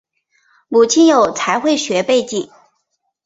[0.67, 2.49] 母亲有财会学背景。